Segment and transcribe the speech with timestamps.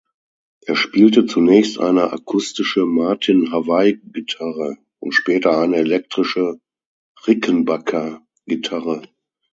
[0.65, 6.59] Er spielte zunächst eine akustische Martin Hawaii-Gitarre und später eine elektrische
[7.27, 9.03] Rickenbacker Gitarre.